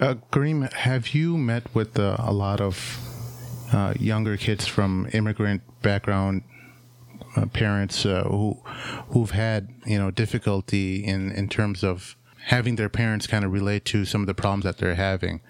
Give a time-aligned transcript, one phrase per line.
[0.00, 3.00] Uh, Karim, have you met with uh, a lot of
[3.72, 6.44] uh, younger kids from immigrant background
[7.36, 8.56] uh, parents uh, who
[9.08, 12.16] who've had you know difficulty in in terms of
[12.46, 15.40] having their parents kind of relate to some of the problems that they're having?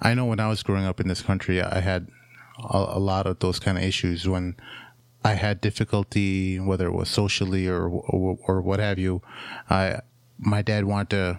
[0.00, 2.08] I know when I was growing up in this country, I had
[2.58, 4.56] a, a lot of those kind of issues when
[5.22, 9.20] I had difficulty, whether it was socially or, or, or what have you.
[9.68, 10.00] I
[10.38, 11.38] my dad wanted to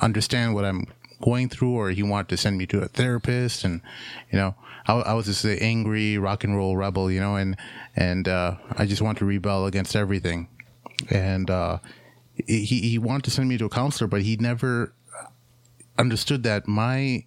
[0.00, 0.86] understand what I'm
[1.20, 3.80] going through, or he wanted to send me to a therapist, and
[4.30, 4.54] you know,
[4.86, 7.56] I, I was just an angry rock and roll rebel, you know, and
[7.94, 10.48] and uh, I just wanted to rebel against everything,
[11.10, 11.78] and uh,
[12.46, 14.92] he he wanted to send me to a counselor, but he never
[15.98, 17.24] understood that my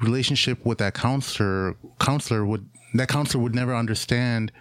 [0.00, 4.52] relationship with that counselor counselor would that counselor would never understand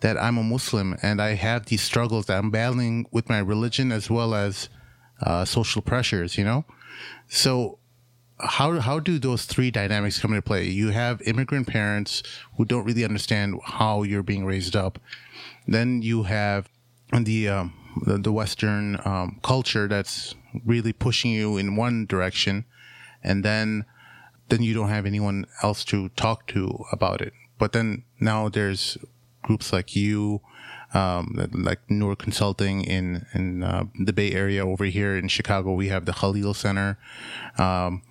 [0.00, 3.92] that I'm a Muslim and I have these struggles that I'm battling with my religion
[3.92, 4.68] as well as
[5.22, 6.64] uh, social pressures, you know?
[7.28, 7.78] So
[8.44, 10.64] how how do those three dynamics come into play?
[10.64, 12.22] You have immigrant parents
[12.56, 14.98] who don't really understand how you're being raised up.
[15.66, 16.68] Then you have
[17.12, 20.34] the um, the, the, Western um, culture that's
[20.64, 22.64] really pushing you in one direction,
[23.22, 23.84] and then
[24.48, 27.32] then you don't have anyone else to talk to about it.
[27.58, 28.98] But then now there's
[29.42, 30.40] groups like you,
[30.94, 34.66] um, like Noor Consulting in in uh, the Bay Area.
[34.66, 36.98] Over here in Chicago, we have the Khalil Center.
[37.58, 38.02] Um,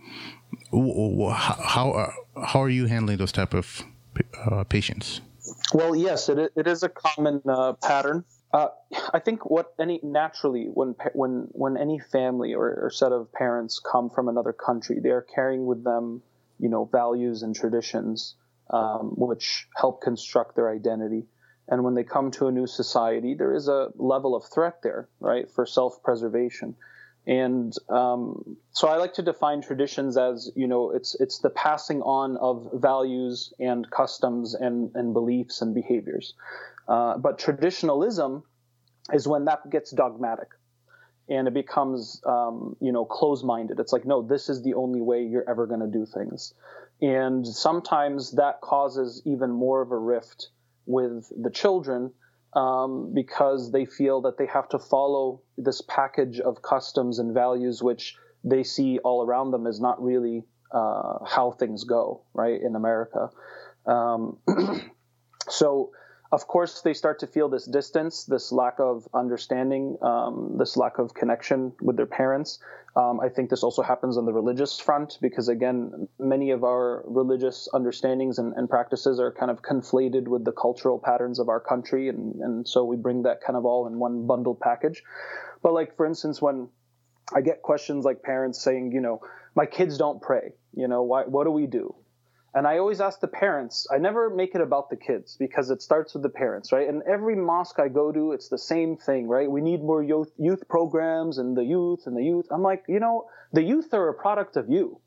[0.72, 2.12] how uh,
[2.46, 3.84] how are you handling those type of
[4.46, 5.22] uh, patients?
[5.74, 8.26] Well, yes, it it is a common uh, pattern.
[8.54, 8.68] Uh,
[9.14, 13.80] I think what any naturally when when when any family or, or set of parents
[13.80, 16.22] come from another country, they are carrying with them,
[16.60, 18.36] you know, values and traditions
[18.70, 21.26] um, which help construct their identity.
[21.68, 25.08] And when they come to a new society, there is a level of threat there,
[25.20, 26.76] right, for self preservation.
[27.26, 32.02] And um, so I like to define traditions as, you know, it's, it's the passing
[32.02, 36.34] on of values and customs and, and beliefs and behaviors.
[36.86, 38.44] Uh, but traditionalism
[39.14, 40.50] is when that gets dogmatic
[41.30, 43.80] and it becomes, um, you know, close minded.
[43.80, 46.54] It's like, no, this is the only way you're ever going to do things.
[47.02, 50.50] And sometimes that causes even more of a rift
[50.86, 52.12] with the children
[52.54, 57.82] um, because they feel that they have to follow this package of customs and values
[57.82, 62.76] which they see all around them is not really uh, how things go, right, in
[62.76, 63.30] America.
[63.86, 64.38] Um,
[65.50, 65.92] so
[66.34, 70.98] of course, they start to feel this distance, this lack of understanding, um, this lack
[70.98, 72.58] of connection with their parents.
[72.96, 77.04] Um, I think this also happens on the religious front because, again, many of our
[77.06, 81.60] religious understandings and, and practices are kind of conflated with the cultural patterns of our
[81.60, 82.10] country.
[82.10, 85.04] And, and so we bring that kind of all in one bundled package.
[85.62, 86.68] But, like, for instance, when
[87.32, 89.22] I get questions like parents saying, you know,
[89.56, 91.94] my kids don't pray, you know, why, what do we do?
[92.56, 95.82] And I always ask the parents, I never make it about the kids because it
[95.82, 96.88] starts with the parents, right?
[96.88, 99.50] And every mosque I go to, it's the same thing, right?
[99.50, 102.46] We need more youth, youth programs and the youth and the youth.
[102.52, 105.00] I'm like, you know, the youth are a product of you.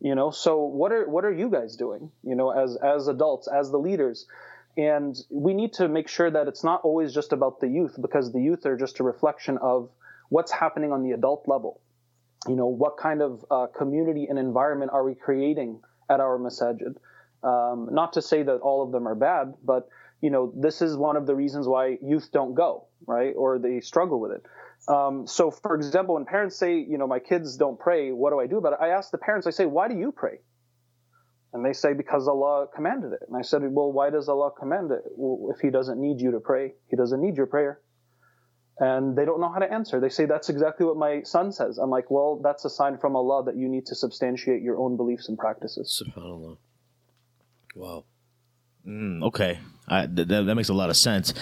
[0.00, 2.10] You know, so what are what are you guys doing?
[2.24, 4.26] You know, as as adults, as the leaders,
[4.76, 8.32] and we need to make sure that it's not always just about the youth because
[8.32, 9.90] the youth are just a reflection of
[10.28, 11.80] what's happening on the adult level.
[12.48, 15.80] You know, what kind of uh, community and environment are we creating?
[16.12, 16.96] At our masajid.
[17.42, 19.88] Um, not to say that all of them are bad, but
[20.20, 23.80] you know this is one of the reasons why youth don't go right or they
[23.80, 24.42] struggle with it.
[24.88, 28.40] Um, so, for example, when parents say, you know, my kids don't pray, what do
[28.40, 28.78] I do about it?
[28.80, 30.38] I ask the parents, I say, why do you pray?
[31.52, 33.20] And they say, because Allah commanded it.
[33.28, 35.02] And I said, well, why does Allah command it?
[35.16, 37.80] Well, if He doesn't need you to pray, He doesn't need your prayer.
[38.82, 40.00] And they don't know how to answer.
[40.00, 41.78] They say, that's exactly what my son says.
[41.78, 44.96] I'm like, well, that's a sign from Allah that you need to substantiate your own
[44.96, 46.02] beliefs and practices.
[46.02, 46.56] SubhanAllah.
[47.76, 48.04] Wow.
[48.84, 51.32] Mm, okay, I, th- that makes a lot of sense.